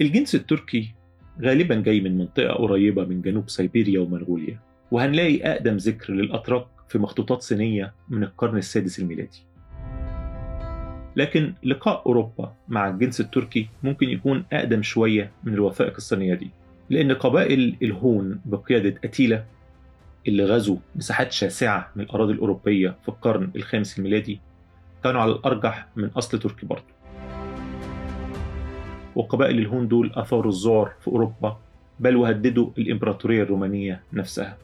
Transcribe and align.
الجنس 0.00 0.34
التركي 0.34 0.94
غالبا 1.42 1.74
جاي 1.74 2.00
من 2.00 2.18
منطقة 2.18 2.52
قريبة 2.52 3.04
من 3.04 3.22
جنوب 3.22 3.48
سيبيريا 3.50 4.00
ومنغوليا 4.00 4.60
وهنلاقي 4.90 5.52
أقدم 5.52 5.76
ذكر 5.76 6.12
للأتراك 6.12 6.66
في 6.88 6.98
مخطوطات 6.98 7.42
صينية 7.42 7.94
من 8.08 8.22
القرن 8.22 8.56
السادس 8.56 8.98
الميلادي. 8.98 9.44
لكن 11.16 11.54
لقاء 11.64 12.02
أوروبا 12.06 12.52
مع 12.68 12.88
الجنس 12.88 13.20
التركي 13.20 13.68
ممكن 13.82 14.08
يكون 14.08 14.44
أقدم 14.52 14.82
شوية 14.82 15.32
من 15.44 15.54
الوثائق 15.54 15.94
الصينية 15.96 16.34
دي 16.34 16.50
لأن 16.90 17.12
قبائل 17.12 17.76
الهون 17.82 18.40
بقيادة 18.44 18.94
أتيلا 19.04 19.44
اللي 20.28 20.44
غزوا 20.44 20.76
مساحات 20.96 21.32
شاسعة 21.32 21.92
من 21.96 22.04
الأراضي 22.04 22.32
الأوروبية 22.32 22.96
في 23.02 23.08
القرن 23.08 23.50
الخامس 23.56 23.98
الميلادي 23.98 24.40
كانوا 25.04 25.20
على 25.20 25.32
الأرجح 25.32 25.88
من 25.96 26.08
أصل 26.08 26.38
تركي 26.38 26.66
برضه 26.66 26.97
وقبائل 29.14 29.58
الهون 29.58 29.88
دول 29.88 30.12
أثاروا 30.14 30.52
الذعر 30.52 30.92
في 31.00 31.08
أوروبا 31.08 31.56
بل 32.00 32.16
وهددوا 32.16 32.70
الإمبراطورية 32.78 33.42
الرومانية 33.42 34.00
نفسها. 34.12 34.56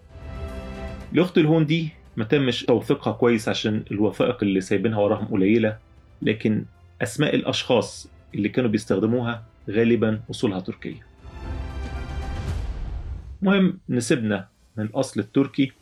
الأخت 1.12 1.38
الهون 1.38 1.66
دي 1.66 1.88
ما 2.16 2.24
تمش 2.24 2.64
توثيقها 2.64 3.12
كويس 3.12 3.48
عشان 3.48 3.84
الوثائق 3.90 4.38
اللي 4.42 4.60
سايبينها 4.60 4.98
وراهم 4.98 5.26
قليلة 5.26 5.76
لكن 6.22 6.64
أسماء 7.02 7.34
الأشخاص 7.34 8.08
اللي 8.34 8.48
كانوا 8.48 8.70
بيستخدموها 8.70 9.42
غالبا 9.70 10.20
أصولها 10.30 10.60
تركية. 10.60 11.06
مهم 13.42 13.78
نسيبنا 13.88 14.48
من 14.76 14.84
الأصل 14.84 15.20
التركي 15.20 15.72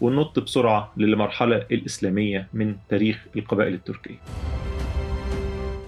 وننط 0.00 0.38
بسرعة 0.38 0.92
للمرحلة 0.96 1.56
الإسلامية 1.56 2.48
من 2.52 2.76
تاريخ 2.88 3.26
القبائل 3.36 3.74
التركية. 3.74 4.18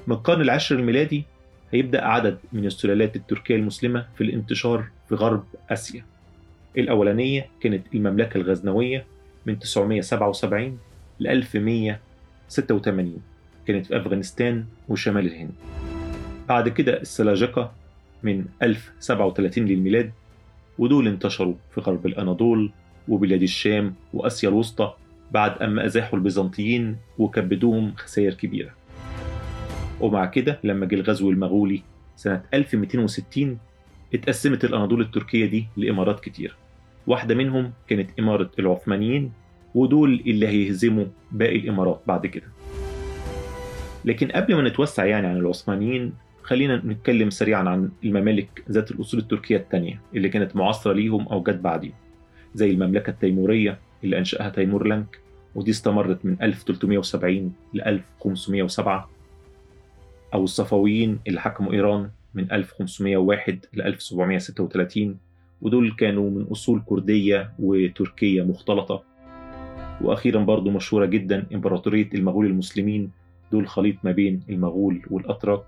من 0.06 0.16
القرن 0.16 0.40
العاشر 0.40 0.78
الميلادي 0.78 1.24
هيبدأ 1.72 2.04
عدد 2.04 2.38
من 2.52 2.66
السلالات 2.66 3.16
التركية 3.16 3.56
المسلمة 3.56 4.06
في 4.14 4.24
الانتشار 4.24 4.84
في 5.08 5.14
غرب 5.14 5.44
آسيا. 5.70 6.04
الأولانية 6.78 7.46
كانت 7.60 7.86
المملكة 7.94 8.38
الغزنوية 8.38 9.04
من 9.46 9.58
977 9.58 10.78
ل 11.20 11.26
1186 11.26 13.22
كانت 13.66 13.86
في 13.86 13.96
أفغانستان 13.96 14.64
وشمال 14.88 15.26
الهند. 15.26 15.52
بعد 16.48 16.68
كده 16.68 17.00
السلاجقة 17.00 17.72
من 18.22 18.44
1037 18.62 19.64
للميلاد 19.66 20.12
ودول 20.78 21.08
انتشروا 21.08 21.54
في 21.74 21.80
غرب 21.80 22.06
الأناضول 22.06 22.72
وبلاد 23.08 23.42
الشام 23.42 23.94
وآسيا 24.14 24.48
الوسطى 24.48 24.94
بعد 25.30 25.62
أما 25.62 25.86
أزاحوا 25.86 26.18
البيزنطيين 26.18 26.96
وكبدوهم 27.18 27.92
خسائر 27.96 28.34
كبيرة. 28.34 28.79
ومع 30.00 30.26
كده 30.26 30.58
لما 30.64 30.86
جه 30.86 30.94
الغزو 30.94 31.30
المغولي 31.30 31.82
سنة 32.16 32.42
1260 32.54 33.58
اتقسمت 34.14 34.64
الأناضول 34.64 35.00
التركية 35.00 35.46
دي 35.46 35.66
لإمارات 35.76 36.20
كتير. 36.20 36.56
واحدة 37.06 37.34
منهم 37.34 37.72
كانت 37.88 38.10
إمارة 38.18 38.50
العثمانيين 38.58 39.32
ودول 39.74 40.22
اللي 40.26 40.48
هيهزموا 40.48 41.04
باقي 41.32 41.56
الإمارات 41.56 42.00
بعد 42.06 42.26
كده. 42.26 42.46
لكن 44.04 44.28
قبل 44.28 44.54
ما 44.54 44.68
نتوسع 44.68 45.04
يعني 45.04 45.26
عن 45.26 45.36
العثمانيين 45.36 46.12
خلينا 46.42 46.76
نتكلم 46.76 47.30
سريعا 47.30 47.68
عن 47.68 47.90
الممالك 48.04 48.64
ذات 48.70 48.90
الأصول 48.90 49.20
التركية 49.20 49.56
الثانية 49.56 50.00
اللي 50.14 50.28
كانت 50.28 50.56
معاصرة 50.56 50.92
ليهم 50.92 51.28
أو 51.28 51.42
جت 51.42 51.54
بعديهم 51.56 51.94
زي 52.54 52.70
المملكة 52.70 53.10
التيمورية 53.10 53.78
اللي 54.04 54.18
أنشأها 54.18 54.48
تيمور 54.48 54.86
لانك 54.86 55.18
ودي 55.54 55.70
استمرت 55.70 56.24
من 56.24 56.36
1370 56.42 57.52
ل 57.74 57.80
1507 57.80 59.10
أو 60.34 60.44
الصفويين 60.44 61.18
اللي 61.28 61.40
حكموا 61.40 61.72
إيران 61.72 62.10
من 62.34 62.52
1501 62.52 63.66
ل 63.74 63.82
1736 63.82 65.16
ودول 65.62 65.92
كانوا 65.98 66.30
من 66.30 66.42
أصول 66.52 66.82
كردية 66.86 67.52
وتركية 67.58 68.42
مختلطة. 68.42 69.02
وأخيرا 70.00 70.44
برضو 70.44 70.70
مشهورة 70.70 71.06
جدا 71.06 71.46
إمبراطورية 71.54 72.08
المغول 72.14 72.46
المسلمين 72.46 73.10
دول 73.52 73.68
خليط 73.68 73.96
ما 74.04 74.12
بين 74.12 74.40
المغول 74.50 75.02
والأتراك 75.10 75.62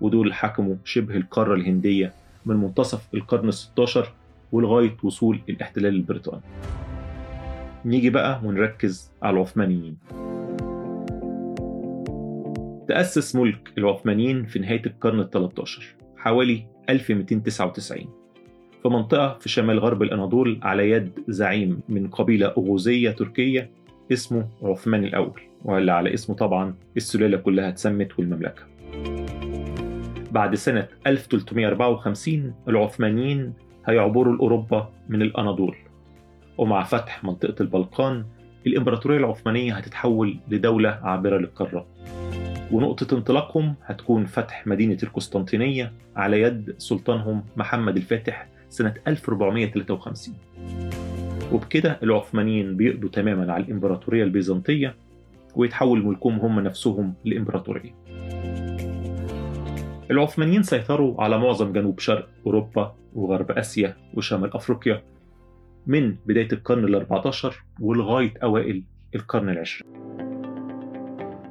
ودول 0.00 0.34
حكموا 0.34 0.74
شبه 0.84 1.16
القارة 1.16 1.54
الهندية 1.54 2.12
من 2.46 2.56
منتصف 2.56 3.08
القرن 3.14 3.48
الستاشر 3.48 4.12
ولغاية 4.52 4.96
وصول 5.02 5.40
الاحتلال 5.48 5.94
البريطاني. 5.94 6.42
نيجي 7.84 8.10
بقى 8.10 8.40
ونركز 8.44 9.10
على 9.22 9.36
العثمانيين. 9.36 9.96
تأسس 12.90 13.36
ملك 13.36 13.72
العثمانيين 13.78 14.44
في 14.44 14.58
نهاية 14.58 14.82
القرن 14.86 15.20
ال 15.20 15.30
13 15.30 15.82
حوالي 16.16 16.66
1299 16.88 18.06
في 18.82 18.88
منطقة 18.88 19.38
في 19.38 19.48
شمال 19.48 19.78
غرب 19.78 20.02
الأناضول 20.02 20.58
على 20.62 20.90
يد 20.90 21.10
زعيم 21.28 21.80
من 21.88 22.08
قبيلة 22.08 22.46
أغوزية 22.46 23.10
تركية 23.10 23.70
اسمه 24.12 24.48
عثمان 24.62 25.04
الأول 25.04 25.40
واللي 25.64 25.92
على 25.92 26.14
اسمه 26.14 26.36
طبعا 26.36 26.74
السلالة 26.96 27.36
كلها 27.36 27.68
اتسمت 27.68 28.18
والمملكة. 28.18 28.62
بعد 30.30 30.54
سنة 30.54 30.88
1354 31.06 32.54
العثمانيين 32.68 33.52
هيعبروا 33.86 34.34
لأوروبا 34.34 34.92
من 35.08 35.22
الأناضول 35.22 35.76
ومع 36.58 36.84
فتح 36.84 37.24
منطقة 37.24 37.62
البلقان 37.62 38.24
الإمبراطورية 38.66 39.18
العثمانية 39.18 39.74
هتتحول 39.74 40.36
لدولة 40.48 40.88
عابرة 41.02 41.38
للقارات 41.38 41.86
ونقطة 42.72 43.16
انطلاقهم 43.16 43.74
هتكون 43.84 44.24
فتح 44.24 44.66
مدينة 44.66 44.98
القسطنطينية 45.02 45.92
على 46.16 46.40
يد 46.42 46.74
سلطانهم 46.78 47.44
محمد 47.56 47.96
الفاتح 47.96 48.48
سنة 48.68 48.94
1453 49.08 50.34
وبكده 51.52 51.98
العثمانيين 52.02 52.76
بيقضوا 52.76 53.08
تماما 53.08 53.52
على 53.52 53.64
الإمبراطورية 53.64 54.24
البيزنطية 54.24 54.94
ويتحول 55.56 56.06
ملكهم 56.06 56.38
هم 56.40 56.60
نفسهم 56.60 57.14
لإمبراطورية. 57.24 57.94
العثمانيين 60.10 60.62
سيطروا 60.62 61.22
على 61.22 61.38
معظم 61.38 61.72
جنوب 61.72 61.98
شرق 61.98 62.28
أوروبا 62.46 62.94
وغرب 63.14 63.50
آسيا 63.50 63.96
وشمال 64.14 64.54
أفريقيا 64.54 65.02
من 65.86 66.16
بداية 66.26 66.48
القرن 66.52 66.84
ال 66.84 66.94
14 66.94 67.64
ولغاية 67.80 68.34
أوائل 68.42 68.82
القرن 69.14 69.48
العشرين. 69.48 69.92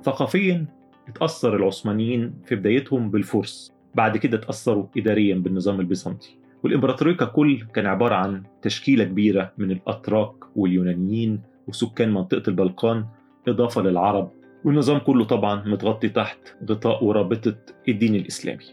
ثقافيا 0.03 0.65
اتأثر 1.09 1.55
العثمانيين 1.55 2.33
في 2.45 2.55
بدايتهم 2.55 3.11
بالفرس 3.11 3.73
بعد 3.95 4.17
كده 4.17 4.37
اتأثروا 4.37 4.85
إداريا 4.97 5.35
بالنظام 5.35 5.79
البيزنطي. 5.79 6.37
والإمبراطورية 6.63 7.15
ككل 7.15 7.61
كان 7.73 7.85
عبارة 7.85 8.15
عن 8.15 8.43
تشكيلة 8.61 9.03
كبيرة 9.03 9.51
من 9.57 9.71
الأتراك 9.71 10.33
واليونانيين 10.55 11.41
وسكان 11.67 12.13
منطقة 12.13 12.43
البلقان 12.47 13.05
إضافة 13.47 13.81
للعرب. 13.81 14.31
والنظام 14.63 14.97
كله 14.97 15.25
طبعا 15.25 15.63
متغطي 15.67 16.09
تحت 16.09 16.39
غطاء 16.69 17.03
ورابطة 17.03 17.55
الدين 17.87 18.15
الإسلامي. 18.15 18.65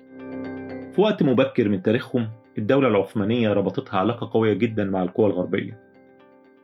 في 0.92 1.00
وقت 1.00 1.22
مبكر 1.22 1.68
من 1.68 1.82
تاريخهم 1.82 2.28
الدولة 2.58 2.88
العثمانية 2.88 3.52
ربطتها 3.52 3.98
علاقة 3.98 4.30
قوية 4.32 4.52
جدا 4.52 4.84
مع 4.84 5.02
القوى 5.02 5.26
الغربية 5.26 5.80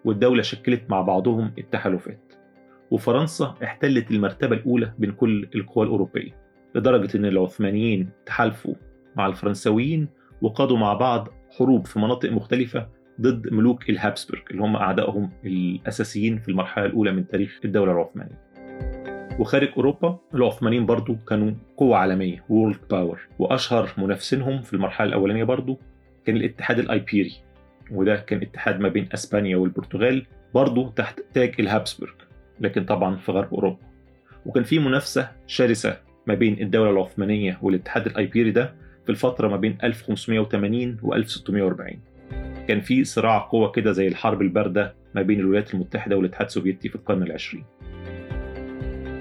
والدولة 0.05 0.43
شكلت 0.43 0.83
مع 0.91 1.01
بعضهم 1.01 1.53
التحالفات. 1.59 2.42
وفرنسا 2.93 3.55
احتلت 3.65 4.11
المرتبة 4.11 4.57
الأولى 4.57 4.93
بين 4.99 5.13
كل 5.13 5.49
القوى 5.55 5.85
الأوروبية 5.85 6.37
لدرجة 6.75 7.17
أن 7.17 7.25
العثمانيين 7.25 8.09
تحالفوا 8.27 8.75
مع 9.17 9.27
الفرنساويين 9.27 10.09
وقادوا 10.43 10.77
مع 10.77 10.95
بعض 10.95 11.29
حروب 11.59 11.87
في 11.87 11.99
مناطق 11.99 12.31
مختلفة 12.31 12.89
ضد 13.21 13.53
ملوك 13.53 13.91
الهابسبرغ 13.91 14.41
اللي 14.51 14.63
هم 14.63 14.77
أعدائهم 14.77 15.31
الأساسيين 15.45 16.39
في 16.39 16.49
المرحلة 16.49 16.87
الأولى 16.87 17.13
من 17.13 17.27
تاريخ 17.27 17.61
الدولة 17.65 17.93
العثمانية. 17.93 18.43
وخارج 19.39 19.69
أوروبا 19.77 20.19
العثمانيين 20.35 20.87
برضو 20.87 21.17
كانوا 21.29 21.53
قوة 21.77 21.97
عالمية 21.97 22.45
world 22.49 22.79
power 22.91 23.21
وأشهر 23.39 23.91
منافسينهم 23.99 24.63
في 24.63 24.75
المرحلة 24.75 25.09
الأولانية 25.09 25.45
برضو 25.45 25.79
كان 26.27 26.37
الاتحاد 26.37 26.79
الأيبيري 26.79 27.33
وده 27.91 28.17
كان 28.17 28.43
اتحاد 28.43 28.81
ما 28.81 28.89
بين 28.89 29.09
أسبانيا 29.15 29.57
والبرتغال 29.57 30.27
برضو 30.55 30.89
تحت 30.89 31.21
تاج 31.35 31.55
الهابسبرغ. 31.61 32.13
لكن 32.63 32.85
طبعا 32.85 33.17
في 33.17 33.33
غرب 33.33 33.55
أوروبا. 33.55 33.79
وكان 34.47 34.65
في 34.65 34.79
منافسة 34.79 35.29
شرسة 35.47 35.97
ما 36.27 36.35
بين 36.35 36.63
الدولة 36.63 36.91
العثمانية 36.91 37.59
والاتحاد 37.63 38.07
الأيبيري 38.07 38.51
ده 38.51 38.75
في 39.05 39.11
الفترة 39.11 39.49
ما 39.49 39.57
بين 39.57 39.79
1580 39.85 40.97
و 41.03 41.15
1640 41.15 42.01
كان 42.69 42.81
في 42.81 43.05
صراع 43.05 43.39
قوة 43.39 43.71
كده 43.71 43.93
زي 43.93 44.09
الحرب 44.09 44.43
الباردة 44.43 44.95
ما 45.15 45.23
بين 45.23 45.41
الولايات 45.41 45.75
المتحدة 45.75 46.17
والاتحاد 46.17 46.47
السوفيتي 46.47 46.89
في 46.89 46.95
القرن 46.95 47.23
العشرين. 47.23 47.65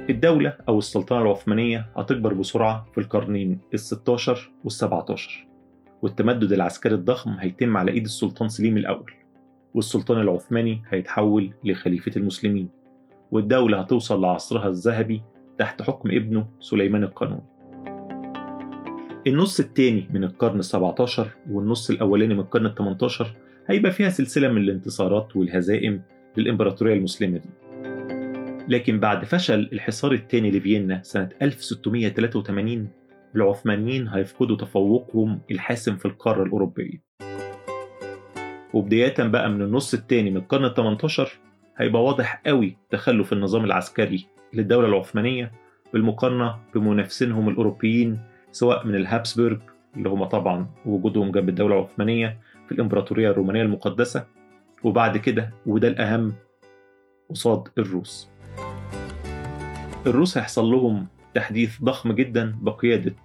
الدولة 0.09 0.53
أو 0.69 0.77
السلطنة 0.79 1.21
العثمانية 1.21 1.85
هتكبر 1.97 2.33
بسرعة 2.33 2.87
في 2.93 2.97
القرنين 2.97 3.59
ال16 3.75 4.37
وال17 4.67 5.21
والتمدد 6.01 6.51
العسكري 6.51 6.95
الضخم 6.95 7.31
هيتم 7.31 7.77
على 7.77 7.91
إيد 7.91 8.03
السلطان 8.03 8.49
سليم 8.49 8.77
الأول 8.77 9.11
والسلطان 9.73 10.21
العثماني 10.21 10.81
هيتحول 10.89 11.53
لخليفة 11.63 12.11
المسلمين. 12.17 12.69
والدولة 13.31 13.79
هتوصل 13.79 14.21
لعصرها 14.21 14.67
الذهبي 14.67 15.21
تحت 15.57 15.81
حكم 15.81 16.09
ابنه 16.11 16.47
سليمان 16.59 17.03
القانوني. 17.03 17.43
النص 19.27 19.59
الثاني 19.59 20.07
من 20.13 20.23
القرن 20.23 20.59
ال 20.59 20.65
17 20.65 21.27
والنص 21.51 21.89
الأولاني 21.89 22.33
من 22.33 22.39
القرن 22.39 22.65
ال 22.65 22.75
18 22.75 23.35
هيبقى 23.67 23.91
فيها 23.91 24.09
سلسلة 24.09 24.47
من 24.47 24.57
الانتصارات 24.61 25.35
والهزائم 25.35 26.01
للإمبراطورية 26.37 26.93
المسلمة 26.93 27.37
دي. 27.37 27.49
لكن 28.67 28.99
بعد 28.99 29.25
فشل 29.25 29.69
الحصار 29.73 30.11
الثاني 30.11 30.51
لفيينا 30.51 31.01
سنة 31.03 31.29
1683 31.41 32.87
العثمانيين 33.35 34.07
هيفقدوا 34.07 34.57
تفوقهم 34.57 35.39
الحاسم 35.51 35.95
في 35.95 36.05
القارة 36.05 36.43
الأوروبية. 36.43 37.03
وبداية 38.73 39.13
بقى 39.19 39.49
من 39.49 39.61
النص 39.61 39.93
الثاني 39.93 40.31
من 40.31 40.37
القرن 40.37 40.65
ال 40.65 40.73
18 40.73 41.39
هيبقى 41.77 42.03
واضح 42.03 42.41
قوي 42.45 42.77
تخلف 42.89 43.33
النظام 43.33 43.65
العسكري 43.65 44.27
للدولة 44.53 44.87
العثمانية 44.87 45.51
بالمقارنة 45.93 46.55
بمنافسينهم 46.75 47.49
الأوروبيين 47.49 48.19
سواء 48.51 48.87
من 48.87 48.95
الهابسبورغ 48.95 49.57
اللي 49.97 50.09
هم 50.09 50.23
طبعا 50.23 50.67
وجودهم 50.85 51.31
جنب 51.31 51.49
الدولة 51.49 51.75
العثمانية 51.79 52.39
في 52.65 52.71
الإمبراطورية 52.71 53.31
الرومانية 53.31 53.61
المقدسة 53.61 54.25
وبعد 54.83 55.17
كده 55.17 55.53
وده 55.65 55.87
الأهم 55.87 56.33
قصاد 57.29 57.67
الروس. 57.77 58.29
الروس 60.07 60.37
هيحصل 60.37 60.65
لهم 60.65 61.07
تحديث 61.33 61.81
ضخم 61.83 62.11
جدا 62.11 62.55
بقيادة 62.61 63.15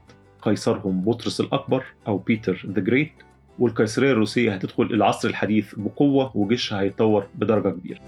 قيصرهم 0.43 1.05
بطرس 1.05 1.41
الأكبر 1.41 1.85
أو 2.09 2.19
Peter 2.19 2.67
the 2.71 2.81
Great 2.81 3.13
والقيصرية 3.59 4.13
الروسية 4.13 4.55
هتدخل 4.55 4.83
العصر 4.83 5.29
الحديث 5.29 5.75
بقوة 5.77 6.37
وجيشها 6.37 6.81
هيتطور 6.81 7.27
بدرجة 7.35 7.69
كبيرة. 7.69 8.01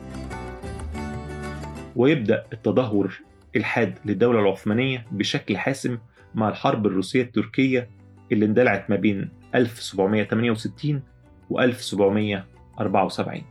ويبدأ 1.96 2.44
التدهور 2.52 3.20
الحاد 3.56 3.98
للدولة 4.04 4.40
العثمانية 4.40 5.06
بشكل 5.12 5.56
حاسم 5.56 5.98
مع 6.34 6.48
الحرب 6.48 6.86
الروسية 6.86 7.22
التركية 7.22 7.88
اللي 8.32 8.44
اندلعت 8.46 8.90
ما 8.90 8.96
بين 8.96 9.28
1768 9.54 11.02
و 11.50 11.60
1774 11.60 13.42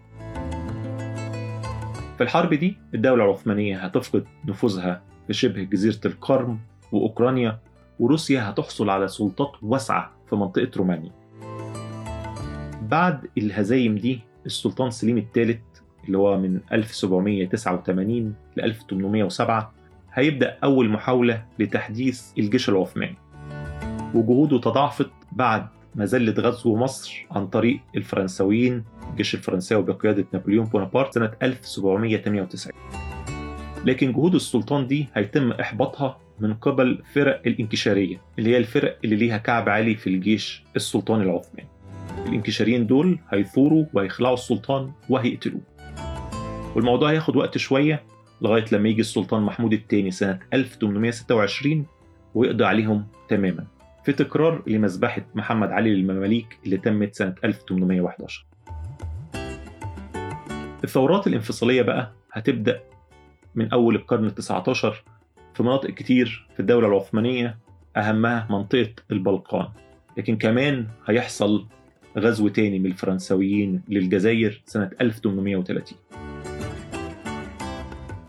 في 2.18 2.24
الحرب 2.24 2.54
دي 2.54 2.78
الدولة 2.94 3.26
العثمانية 3.26 3.78
هتفقد 3.86 4.26
نفوذها 4.46 5.02
في 5.28 5.34
شبه 5.34 5.64
جزيرة 5.64 6.00
القرم 6.06 6.60
وأوكرانيا 6.92 7.60
وروسيا 8.00 8.50
هتحصل 8.50 8.90
على 8.90 9.08
سلطات 9.08 9.52
واسعة 9.62 10.12
في 10.30 10.36
منطقة 10.36 10.70
رومانيا. 10.78 11.12
بعد 12.90 13.28
الهزايم 13.38 13.96
دي 13.96 14.20
السلطان 14.46 14.92
سليم 14.92 15.18
الثالث 15.18 15.60
اللي 16.06 16.18
هو 16.18 16.38
من 16.40 16.60
1789 16.72 18.36
ل 18.58 18.62
1807 18.62 19.74
هيبدأ 20.14 20.58
أول 20.64 20.90
محاولة 20.90 21.46
لتحديث 21.60 22.22
الجيش 22.38 22.70
العثماني. 22.70 23.16
وجهوده 24.14 24.60
تضاعفت 24.60 25.10
بعد 25.32 25.68
مذلة 25.96 26.32
غزو 26.34 26.76
مصر 26.76 27.26
عن 27.32 27.48
طريق 27.48 27.80
الفرنساويين 27.96 28.84
الجيش 29.12 29.36
الفرنساوي 29.36 29.84
بقيادة 29.84 30.26
نابليون 30.34 30.66
بونابرت 30.66 31.14
سنة 31.14 31.32
1798 31.44 32.74
لكن 33.86 34.12
جهود 34.12 34.36
السلطان 34.36 34.88
دي 34.88 35.08
هيتم 35.16 35.52
إحباطها 35.52 36.18
من 36.40 36.54
قبل 36.54 37.02
فرق 37.14 37.42
الانكشارية 37.48 38.22
اللي 38.40 38.50
هي 38.50 38.58
الفرق 38.58 38.98
اللي 39.04 39.16
ليها 39.16 39.38
كعب 39.38 39.70
عالي 39.70 39.96
في 39.96 40.08
الجيش 40.08 40.64
السلطاني 40.76 41.24
العثماني. 41.24 41.68
الانكشاريين 42.26 42.88
دول 42.88 43.20
هيثوروا 43.30 43.86
وهيخلعوا 43.94 44.34
السلطان 44.34 44.92
وهيقتلوه. 45.10 45.62
والموضوع 46.76 47.12
هياخد 47.12 47.36
وقت 47.36 47.58
شوية 47.58 48.04
لغاية 48.42 48.66
لما 48.72 48.90
يجي 48.90 49.02
السلطان 49.02 49.42
محمود 49.44 49.74
الثاني 49.74 50.12
سنة 50.12 50.40
1826 50.54 51.86
ويقضي 52.36 52.66
عليهم 52.66 53.08
تماما. 53.30 53.66
في 54.06 54.14
تكرار 54.14 54.64
لمذبحة 54.68 55.22
محمد 55.36 55.72
علي 55.72 55.90
للمماليك 55.96 56.58
اللي 56.66 56.78
تمت 56.78 57.16
سنة 57.16 57.36
1811 57.44 58.46
الثورات 60.84 61.28
الانفصالية 61.28 61.82
بقى 61.82 62.12
هتبدأ 62.32 62.80
من 63.56 63.72
أول 63.74 63.96
القرن 63.96 64.26
التسعة 64.26 64.64
عشر 64.68 65.04
في 65.54 65.64
مناطق 65.64 65.90
كتير 65.90 66.48
في 66.54 66.60
الدولة 66.60 66.88
العثمانية 66.88 67.58
أهمها 67.98 68.48
منطقة 68.50 68.90
البلقان. 69.12 69.68
لكن 70.18 70.38
كمان 70.38 70.88
هيحصل 71.08 71.66
غزو 72.18 72.48
تاني 72.48 72.80
من 72.80 72.86
الفرنساويين 72.86 73.82
للجزائر 73.90 74.62
سنة 74.66 74.90
1830 75.02 75.98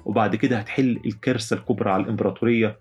وبعد 0.05 0.37
كده 0.37 0.59
هتحل 0.59 1.01
الكارثة 1.07 1.57
الكبرى 1.57 1.91
على 1.91 2.03
الإمبراطورية. 2.03 2.79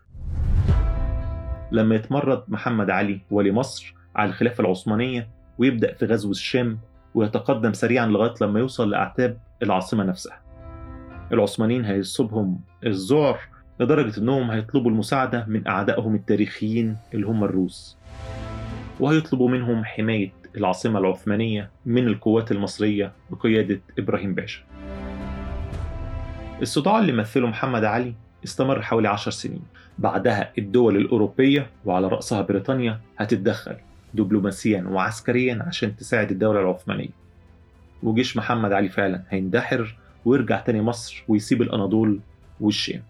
لما 1.71 1.95
يتمرد 1.95 2.43
محمد 2.47 2.89
علي 2.89 3.19
ولي 3.31 3.51
مصر 3.51 3.95
على 4.15 4.29
الخلافة 4.29 4.61
العثمانية 4.61 5.29
ويبدأ 5.57 5.93
في 5.93 6.05
غزو 6.05 6.31
الشام 6.31 6.79
ويتقدم 7.13 7.73
سريعا 7.73 8.05
لغاية 8.07 8.33
لما 8.41 8.59
يوصل 8.59 8.89
لأعتاب 8.89 9.37
العاصمة 9.63 10.03
نفسها. 10.03 10.41
العثمانيين 11.31 11.85
هيصيبهم 11.85 12.59
الذعر 12.85 13.39
لدرجة 13.79 14.19
أنهم 14.19 14.51
هيطلبوا 14.51 14.91
المساعدة 14.91 15.45
من 15.47 15.67
أعدائهم 15.67 16.15
التاريخيين 16.15 16.97
اللي 17.13 17.27
هم 17.27 17.43
الروس. 17.43 17.97
وهيطلبوا 18.99 19.49
منهم 19.49 19.85
حماية 19.85 20.31
العاصمة 20.57 20.99
العثمانية 20.99 21.69
من 21.85 22.07
القوات 22.07 22.51
المصرية 22.51 23.11
بقيادة 23.29 23.79
إبراهيم 23.99 24.33
باشا. 24.33 24.61
الصداع 26.61 26.99
اللي 26.99 27.11
مثله 27.11 27.47
محمد 27.47 27.83
علي 27.83 28.13
استمر 28.43 28.81
حوالي 28.81 29.07
عشر 29.07 29.31
سنين. 29.31 29.61
بعدها 29.97 30.51
الدول 30.57 30.97
الأوروبية 30.97 31.67
وعلى 31.85 32.07
رأسها 32.07 32.41
بريطانيا 32.41 32.99
هتتدخل 33.17 33.75
دبلوماسيا 34.13 34.85
وعسكريا 34.89 35.63
عشان 35.67 35.95
تساعد 35.95 36.31
الدولة 36.31 36.59
العثمانية. 36.59 37.09
وجيش 38.03 38.37
محمد 38.37 38.71
علي 38.71 38.89
فعلا 38.89 39.23
هيندحر 39.29 39.95
ويرجع 40.25 40.59
تاني 40.59 40.81
مصر 40.81 41.23
ويسيب 41.27 41.61
الأناضول 41.61 42.19
والشام. 42.59 43.03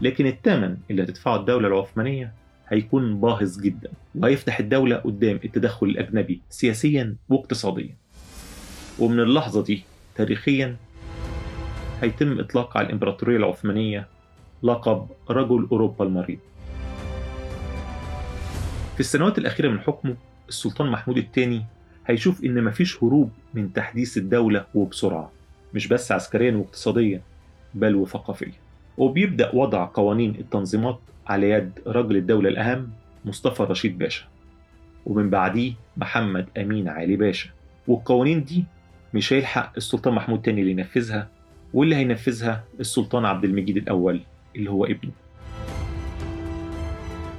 لكن 0.00 0.26
الثمن 0.26 0.76
اللي 0.90 1.02
هتدفعه 1.02 1.36
الدولة 1.36 1.68
العثمانية 1.68 2.32
هيكون 2.72 3.20
باهظ 3.20 3.60
جدا 3.60 3.90
وهيفتح 4.14 4.58
الدولة 4.58 4.96
قدام 4.96 5.40
التدخل 5.44 5.86
الأجنبي 5.86 6.40
سياسيا 6.50 7.16
واقتصاديا. 7.28 7.96
ومن 8.98 9.20
اللحظة 9.20 9.62
دي 9.62 9.82
تاريخيا 10.14 10.76
هيتم 12.02 12.40
إطلاق 12.40 12.76
على 12.76 12.86
الإمبراطورية 12.86 13.36
العثمانية 13.36 14.08
لقب 14.62 15.06
رجل 15.30 15.68
أوروبا 15.72 16.04
المريض. 16.04 16.38
في 18.94 19.00
السنوات 19.00 19.38
الأخيرة 19.38 19.68
من 19.68 19.80
حكمه 19.80 20.16
السلطان 20.48 20.90
محمود 20.90 21.16
الثاني 21.18 21.64
هيشوف 22.06 22.44
إن 22.44 22.64
مفيش 22.64 23.04
هروب 23.04 23.30
من 23.54 23.72
تحديث 23.72 24.16
الدولة 24.18 24.64
وبسرعة 24.74 25.30
مش 25.74 25.88
بس 25.88 26.12
عسكريا 26.12 26.56
واقتصاديا 26.56 27.22
بل 27.74 27.94
وثقافيا. 27.94 28.52
وبيبدأ 28.98 29.54
وضع 29.54 29.84
قوانين 29.94 30.34
التنظيمات 30.38 30.98
على 31.26 31.50
يد 31.50 31.72
رجل 31.86 32.16
الدولة 32.16 32.48
الأهم 32.48 32.90
مصطفى 33.24 33.62
رشيد 33.62 33.98
باشا 33.98 34.24
ومن 35.06 35.30
بعديه 35.30 35.72
محمد 35.96 36.46
أمين 36.58 36.88
علي 36.88 37.16
باشا. 37.16 37.50
والقوانين 37.88 38.44
دي 38.44 38.64
مش 39.14 39.32
هيلحق 39.32 39.72
السلطان 39.76 40.14
محمود 40.14 40.42
تاني 40.42 40.60
اللي 40.60 40.70
ينفذها 40.72 41.28
واللي 41.74 41.96
هينفذها 41.96 42.64
السلطان 42.80 43.24
عبد 43.24 43.44
المجيد 43.44 43.76
الأول 43.76 44.20
اللي 44.56 44.70
هو 44.70 44.84
ابنه. 44.84 45.12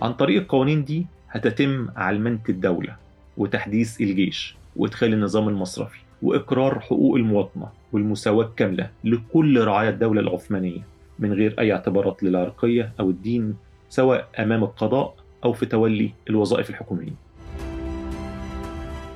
عن 0.01 0.13
طريق 0.13 0.41
القوانين 0.41 0.83
دي 0.83 1.05
هتتم 1.29 1.87
علمنة 1.95 2.39
الدولة 2.49 2.95
وتحديث 3.37 4.01
الجيش 4.01 4.55
وإدخال 4.75 5.13
النظام 5.13 5.49
المصرفي 5.49 5.99
وإقرار 6.21 6.79
حقوق 6.79 7.15
المواطنة 7.15 7.67
والمساواة 7.91 8.45
الكاملة 8.45 8.89
لكل 9.03 9.63
رعايا 9.63 9.89
الدولة 9.89 10.21
العثمانية 10.21 10.81
من 11.19 11.33
غير 11.33 11.55
أي 11.59 11.73
اعتبارات 11.73 12.23
للعرقية 12.23 12.91
أو 12.99 13.09
الدين 13.09 13.55
سواء 13.93 14.29
أمام 14.39 14.63
القضاء 14.63 15.15
أو 15.45 15.53
في 15.53 15.65
تولي 15.65 16.11
الوظائف 16.29 16.69
الحكومية. 16.69 17.11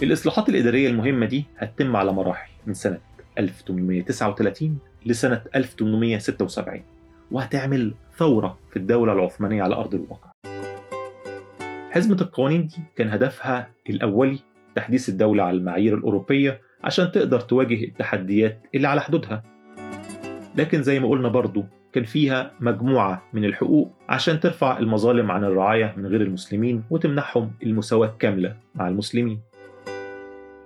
الإصلاحات 0.03 0.49
الإدارية 0.49 0.89
المهمة 0.89 1.25
دي 1.25 1.45
هتتم 1.57 1.95
على 1.95 2.11
مراحل 2.13 2.51
من 2.67 2.73
سنة 2.73 2.97
1839 3.39 4.77
لسنة 5.05 5.41
1876 5.55 6.81
وهتعمل 7.31 7.93
ثورة 8.17 8.57
في 8.71 8.77
الدولة 8.77 9.13
العثمانية 9.13 9.63
على 9.63 9.75
أرض 9.75 9.95
الواقع. 9.95 10.31
حزمة 11.91 12.17
القوانين 12.21 12.67
دي 12.67 12.77
كان 12.95 13.09
هدفها 13.09 13.69
الأولي 13.89 14.39
تحديث 14.75 15.09
الدولة 15.09 15.43
على 15.43 15.57
المعايير 15.57 15.97
الأوروبية 15.97 16.61
عشان 16.83 17.11
تقدر 17.11 17.39
تواجه 17.39 17.83
التحديات 17.83 18.61
اللي 18.75 18.87
على 18.87 19.01
حدودها. 19.01 19.43
لكن 20.55 20.83
زي 20.83 20.99
ما 20.99 21.09
قلنا 21.09 21.27
برضو 21.27 21.65
كان 21.97 22.05
فيها 22.05 22.51
مجموعة 22.59 23.21
من 23.33 23.45
الحقوق 23.45 23.91
عشان 24.09 24.39
ترفع 24.39 24.77
المظالم 24.79 25.31
عن 25.31 25.43
الرعاية 25.43 25.93
من 25.97 26.05
غير 26.05 26.21
المسلمين 26.21 26.83
وتمنحهم 26.89 27.51
المساواة 27.63 28.07
الكاملة 28.07 28.55
مع 28.75 28.87
المسلمين. 28.87 29.39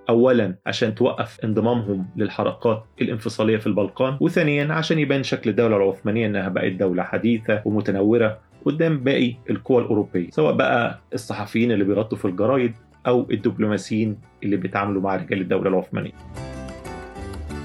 أولا 0.08 0.54
عشان 0.66 0.94
توقف 0.94 1.40
انضمامهم 1.44 2.06
للحركات 2.16 2.84
الانفصالية 3.00 3.56
في 3.56 3.66
البلقان 3.66 4.16
وثانيا 4.20 4.72
عشان 4.72 4.98
يبان 4.98 5.22
شكل 5.22 5.50
الدولة 5.50 5.76
العثمانية 5.76 6.26
أنها 6.26 6.48
بقت 6.48 6.72
دولة 6.72 7.02
حديثة 7.02 7.62
ومتنورة 7.64 8.38
قدام 8.64 8.98
باقي 8.98 9.34
القوى 9.50 9.82
الأوروبية 9.82 10.30
سواء 10.30 10.54
بقى 10.54 11.00
الصحفيين 11.14 11.72
اللي 11.72 11.84
بيغطوا 11.84 12.18
في 12.18 12.24
الجرايد 12.24 12.74
أو 13.06 13.26
الدبلوماسيين 13.30 14.18
اللي 14.42 14.56
بيتعاملوا 14.56 15.02
مع 15.02 15.16
رجال 15.16 15.40
الدولة 15.40 15.68
العثمانية. 15.68 16.12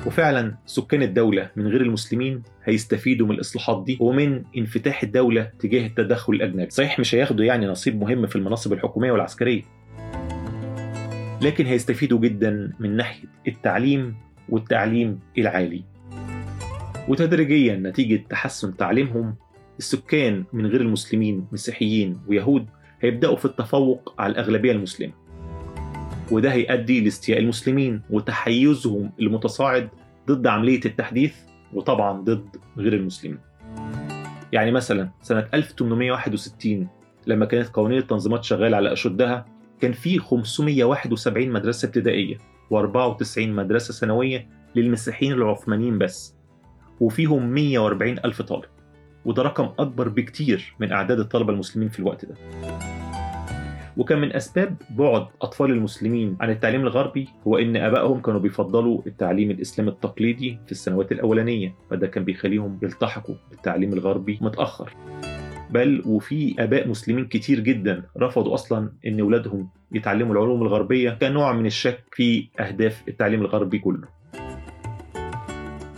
وفعلا 0.08 0.56
سكان 0.66 1.02
الدولة 1.02 1.50
من 1.56 1.68
غير 1.68 1.82
المسلمين 1.82 2.44
هيستفيدوا 2.64 3.28
من 3.28 3.36
الإصلاحات 3.36 3.84
دي 3.86 3.98
ومن 4.02 4.44
انفتاح 4.58 5.04
الدولة 5.04 5.52
تجاه 5.60 5.88
التدخل 5.88 6.34
الأجنبي. 6.34 6.70
صحيح 6.70 7.00
مش 7.00 7.16
هياخدوا 7.16 7.46
يعني 7.46 7.68
نصيب 7.68 8.02
مهم 8.02 8.28
في 8.28 8.36
المناصب 8.36 8.74
الحكومية 8.74 9.12
والعسكرية 9.12 9.62
لكن 11.42 11.66
هيستفيدوا 11.66 12.20
جدا 12.20 12.72
من 12.80 12.96
ناحية 12.96 13.28
التعليم 13.48 14.16
والتعليم 14.50 15.20
العالي. 15.38 15.84
وتدريجيا 17.08 17.76
نتيجة 17.76 18.24
تحسن 18.30 18.78
تعليمهم 18.78 19.36
السكان 19.80 20.44
من 20.54 20.66
غير 20.66 20.82
المسلمين 20.82 21.48
مسيحيين 21.52 22.18
ويهود 22.28 22.66
هيبدأوا 23.02 23.36
في 23.36 23.46
التفوق 23.46 24.16
على 24.20 24.32
الأغلبية 24.32 24.72
المسلمة. 24.72 25.14
وده 26.31 26.51
هيؤدي 26.51 27.01
لاستياء 27.01 27.39
المسلمين 27.39 28.01
وتحيزهم 28.10 29.12
المتصاعد 29.19 29.89
ضد 30.27 30.48
عملية 30.48 30.81
التحديث 30.86 31.36
وطبعا 31.74 32.22
ضد 32.22 32.48
غير 32.77 32.93
المسلمين. 32.93 33.39
يعني 34.53 34.72
مثلا 34.72 35.10
سنة 35.22 35.48
1861 35.53 36.88
لما 37.27 37.46
كانت 37.46 37.67
قوانين 37.67 37.98
التنظيمات 37.98 38.43
شغالة 38.43 38.77
على 38.77 38.93
أشدها 38.93 39.46
كان 39.81 39.91
في 39.91 40.19
571 40.19 41.50
مدرسة 41.50 41.86
ابتدائية 41.86 42.38
و94 42.74 43.38
مدرسة 43.39 43.93
ثانوية 43.93 44.48
للمسيحيين 44.75 45.34
العثمانيين 45.34 45.98
بس 45.98 46.36
وفيهم 47.00 47.50
140 47.50 48.17
ألف 48.25 48.41
طالب 48.41 48.65
وده 49.25 49.43
رقم 49.43 49.69
أكبر 49.79 50.10
بكتير 50.10 50.75
من 50.79 50.91
أعداد 50.91 51.19
الطلبة 51.19 51.53
المسلمين 51.53 51.89
في 51.89 52.00
الوقت 52.00 52.25
ده. 52.25 52.36
وكان 53.98 54.22
من 54.22 54.34
أسباب 54.36 54.75
بعد 54.89 55.27
أطفال 55.42 55.72
المسلمين 55.72 56.38
عن 56.42 56.50
التعليم 56.50 56.82
الغربي 56.82 57.27
هو 57.48 57.58
إن 57.58 57.77
آبائهم 57.77 58.22
كانوا 58.22 58.39
بيفضلوا 58.39 59.01
التعليم 59.08 59.51
الإسلامي 59.51 59.92
التقليدي 59.92 60.60
في 60.66 60.72
السنوات 60.72 61.12
الأولانية 61.12 61.75
فده 61.89 62.08
كان 62.08 62.24
بيخليهم 62.24 62.80
يلتحقوا 62.84 63.36
بالتعليم 63.50 63.94
الغربي 63.94 64.39
متأخر. 64.42 64.94
بل 65.72 66.04
وفي 66.06 66.56
آباء 66.60 66.88
مسلمين 66.88 67.25
كتير 67.25 67.60
جدا 67.60 68.04
رفضوا 68.18 68.54
أصلا 68.54 68.92
إن 69.08 69.20
أولادهم 69.20 69.70
يتعلموا 69.92 70.34
العلوم 70.34 70.62
الغربية 70.62 71.10
كنوع 71.10 71.54
من 71.54 71.66
الشك 71.66 72.04
في 72.12 72.48
أهداف 72.60 73.04
التعليم 73.08 73.42
الغربي 73.42 73.80
كله. 73.80 74.08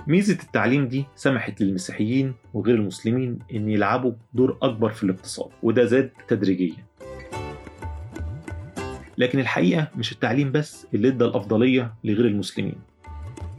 ميزة 0.07 0.43
التعليم 0.43 0.87
دي 0.87 1.05
سمحت 1.15 1.61
للمسيحيين 1.61 2.33
وغير 2.53 2.75
المسلمين 2.75 3.39
إن 3.53 3.69
يلعبوا 3.69 4.11
دور 4.33 4.57
أكبر 4.61 4.89
في 4.89 5.03
الاقتصاد 5.03 5.49
وده 5.63 5.85
زاد 5.85 6.11
تدريجيا. 6.27 6.88
لكن 9.19 9.39
الحقيقة 9.39 9.87
مش 9.97 10.11
التعليم 10.11 10.51
بس 10.51 10.87
اللي 10.93 11.07
ادى 11.07 11.25
الأفضلية 11.25 11.93
لغير 12.03 12.25
المسلمين. 12.25 12.75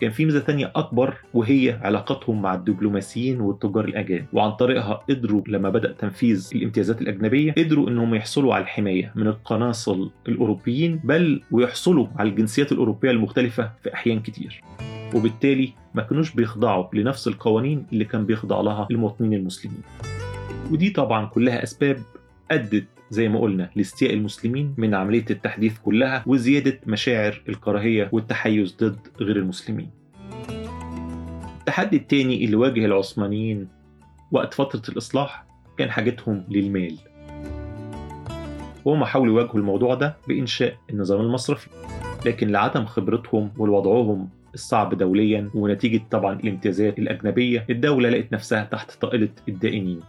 كان 0.00 0.11
في 0.11 0.25
ميزة 0.25 0.40
تانية 0.40 0.73
أكبر 0.76 1.14
وهي 1.35 1.79
علاقتهم 1.83 2.43
مع 2.43 2.55
الدبلوماسيين 2.55 3.40
والتجار 3.40 3.85
الأجانب 3.85 4.26
وعن 4.33 4.50
طريقها 4.50 4.95
قدروا 5.11 5.43
لما 5.49 5.71
بدأ 5.71 5.93
تنفيذ 5.93 6.50
الامتيازات 6.55 7.02
الأجنبية 7.02 7.52
قدروا 7.52 7.88
إنهم 7.88 8.14
يحصلوا 8.14 8.55
على 8.55 8.62
الحماية 8.62 9.12
من 9.14 9.26
القناصل 9.26 10.11
الأوروبيين 10.29 11.00
بل 11.05 11.43
ويحصلوا 11.50 12.07
على 12.17 12.29
الجنسيات 12.29 12.73
الأوروبية 12.73 13.11
المختلفة 13.11 13.71
في 13.83 13.95
أحيان 13.95 14.21
كتير. 14.21 14.62
وبالتالي 15.14 15.73
ما 15.95 16.02
كانوش 16.02 16.35
بيخضعوا 16.35 16.87
لنفس 16.95 17.29
القوانين 17.29 17.87
اللي 17.93 18.05
كان 18.05 18.26
بيخضع 18.26 18.61
لها 18.61 18.87
المواطنين 18.90 19.35
المسلمين. 19.35 19.83
ودي 20.71 20.90
طبعا 20.90 21.26
كلها 21.26 21.62
أسباب 21.62 21.97
أدت 22.50 22.87
زي 23.11 23.29
ما 23.29 23.40
قلنا 23.40 23.71
لاستياء 23.76 24.14
المسلمين 24.14 24.75
من 24.76 24.95
عملية 24.95 25.25
التحديث 25.31 25.79
كلها 25.79 26.25
وزيادة 26.26 26.81
مشاعر 26.87 27.43
الكراهية 27.49 28.09
والتحيز 28.12 28.76
ضد 28.81 28.99
غير 29.21 29.37
المسلمين. 29.37 29.90
التحدي 31.61 31.97
التاني 31.97 32.45
اللي 32.45 32.57
واجه 32.57 32.85
العثمانيين 32.85 33.69
وقت 34.33 34.55
فترة 34.55 34.83
الإصلاح 34.88 35.45
كان 35.79 35.90
حاجتهم 35.90 36.45
للمال. 36.49 36.97
وهم 38.85 39.05
حاولوا 39.05 39.35
يواجهوا 39.40 39.57
الموضوع 39.57 39.95
ده 39.95 40.17
بإنشاء 40.29 40.76
النظام 40.90 41.21
المصرفي 41.21 41.69
لكن 42.26 42.49
لعدم 42.49 42.85
خبرتهم 42.85 43.50
ولوضعهم 43.59 44.29
الصعب 44.55 44.95
دوليا 44.95 45.50
ونتيجة 45.55 46.02
طبعا 46.11 46.40
الامتيازات 46.40 46.99
الأجنبية 46.99 47.67
الدولة 47.71 48.09
لقت 48.11 48.33
نفسها 48.33 48.64
تحت 48.64 48.90
طائلة 48.93 49.29
الدائنين. 49.49 50.00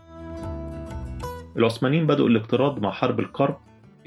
العثمانيين 1.58 2.08
بدأوا 2.08 2.30
الاقتراض 2.30 2.80
مع 2.80 2.92
حرب 2.92 3.20
القرب 3.20 3.58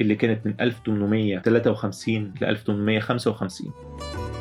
اللي 0.01 0.15
كانت 0.15 0.47
من 0.47 0.55
1853 0.61 2.33
ل 2.41 2.45
1855 2.45 3.73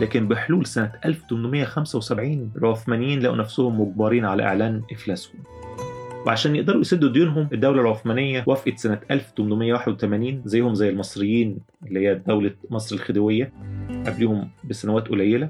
لكن 0.02 0.28
بحلول 0.28 0.66
سنة 0.66 0.92
1875 1.06 2.52
العثمانيين 2.58 3.20
لقوا 3.20 3.36
نفسهم 3.36 3.82
مجبرين 3.82 4.26
على 4.26 4.44
إعلان 4.44 4.82
إفلاسهم. 4.92 5.44
وعشان 6.26 6.56
يقدروا 6.56 6.82
يسدوا 6.82 7.10
ديونهم 7.10 7.50
الدولة 7.54 7.82
العثمانية 7.82 8.44
وافقت 8.48 8.78
سنة 8.78 9.00
1881 9.12 10.42
زيهم 10.46 10.74
زي 10.74 10.90
المصريين 10.90 11.58
اللي 11.88 12.08
هي 12.08 12.16
دولة 12.16 12.52
مصر 12.70 12.96
الخديوية 12.96 13.54
قبلهم 14.08 14.50
بسنوات 14.70 15.08
قليلة. 15.08 15.50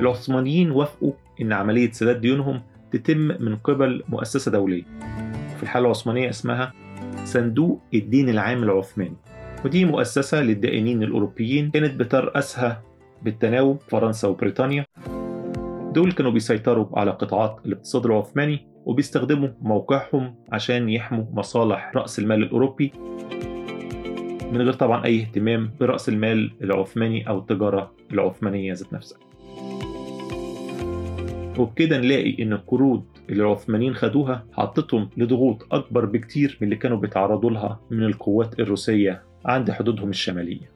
العثمانيين 0.00 0.70
وافقوا 0.70 1.12
إن 1.40 1.52
عملية 1.52 1.90
سداد 1.90 2.20
ديونهم 2.20 2.62
تتم 2.92 3.18
من 3.18 3.56
قبل 3.56 4.02
مؤسسة 4.08 4.50
دولية. 4.50 4.82
في 5.56 5.62
الحالة 5.62 5.86
العثمانية 5.86 6.30
اسمها 6.30 6.72
صندوق 7.24 7.80
الدين 7.94 8.28
العام 8.28 8.62
العثماني. 8.62 9.16
ودي 9.64 9.84
مؤسسة 9.84 10.42
للدائنين 10.42 11.02
الأوروبيين 11.02 11.70
كانت 11.70 11.94
بترأسها 11.94 12.82
بالتناوب 13.22 13.80
فرنسا 13.88 14.28
وبريطانيا. 14.28 14.84
دول 15.92 16.12
كانوا 16.12 16.30
بيسيطروا 16.30 16.86
على 16.98 17.10
قطاعات 17.10 17.56
الاقتصاد 17.66 18.06
العثماني 18.06 18.66
وبيستخدموا 18.84 19.48
موقعهم 19.62 20.34
عشان 20.52 20.88
يحموا 20.88 21.24
مصالح 21.32 21.92
رأس 21.96 22.18
المال 22.18 22.42
الأوروبي 22.42 22.92
من 24.52 24.60
غير 24.62 24.72
طبعا 24.72 25.04
أي 25.04 25.20
اهتمام 25.20 25.70
برأس 25.80 26.08
المال 26.08 26.52
العثماني 26.62 27.28
أو 27.28 27.38
التجارة 27.38 27.92
العثمانية 28.12 28.72
ذات 28.72 28.92
نفسها. 28.92 29.18
وبكده 31.58 31.98
نلاقي 31.98 32.42
إن 32.42 32.52
القروض 32.52 33.04
اللي 33.30 33.42
العثمانيين 33.42 33.94
خدوها 33.94 34.46
حطتهم 34.52 35.10
لضغوط 35.16 35.74
أكبر 35.74 36.04
بكتير 36.04 36.58
من 36.60 36.64
اللي 36.64 36.76
كانوا 36.76 36.98
بيتعرضوا 36.98 37.50
لها 37.50 37.80
من 37.90 38.04
القوات 38.04 38.60
الروسية 38.60 39.22
عند 39.44 39.70
حدودهم 39.70 40.10
الشمالية. 40.10 40.73